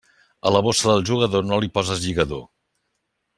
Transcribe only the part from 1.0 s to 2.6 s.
jugador no li poses lligador.